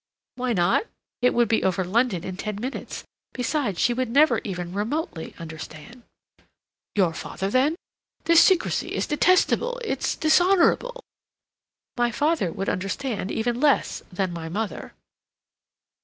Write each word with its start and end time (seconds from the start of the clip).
"Why 0.33 0.53
not? 0.53 0.87
It 1.21 1.31
would 1.35 1.47
be 1.47 1.63
over 1.63 1.83
London 1.83 2.23
in 2.23 2.35
ten 2.35 2.59
minutes, 2.59 3.03
besides, 3.33 3.77
she 3.79 3.93
would 3.93 4.09
never 4.09 4.39
even 4.43 4.73
remotely 4.73 5.35
understand." 5.37 6.01
"Your 6.95 7.13
father, 7.13 7.51
then? 7.51 7.75
This 8.23 8.43
secrecy 8.43 8.95
is 8.95 9.05
detestable—it's 9.05 10.15
dishonorable." 10.15 11.03
"My 11.97 12.09
father 12.09 12.51
would 12.51 12.67
understand 12.67 13.29
even 13.31 13.61
less 13.61 14.01
than 14.11 14.33
my 14.33 14.49
mother." 14.49 14.95